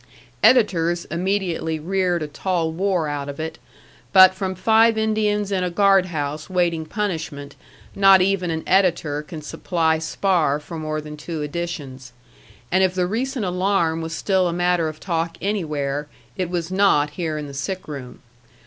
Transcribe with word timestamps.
Editors 0.41 1.05
immediately 1.11 1.79
reared 1.79 2.23
a 2.23 2.27
tall 2.27 2.71
war 2.71 3.07
out 3.07 3.29
of 3.29 3.39
it; 3.39 3.59
but 4.11 4.33
from 4.33 4.55
five 4.55 4.97
Indians 4.97 5.51
in 5.51 5.63
a 5.63 5.69
guard 5.69 6.07
house 6.07 6.49
waiting 6.49 6.87
punishment 6.87 7.55
not 7.93 8.19
even 8.19 8.49
an 8.49 8.63
editor 8.65 9.21
can 9.21 9.43
supply 9.43 9.99
spar 9.99 10.59
for 10.59 10.79
more 10.79 11.01
than 11.01 11.17
two 11.17 11.43
editions, 11.43 12.13
and 12.71 12.83
if 12.83 12.95
the 12.95 13.05
recent 13.05 13.45
alarm 13.45 14.01
was 14.01 14.15
still 14.15 14.47
a 14.47 14.53
matter 14.53 14.89
of 14.89 14.99
talk 14.99 15.37
anywhere, 15.39 16.07
it 16.35 16.49
was 16.49 16.71
not 16.71 17.11
here 17.11 17.37
in 17.37 17.45
the 17.45 17.53
sick 17.53 17.87
room. 17.87 18.23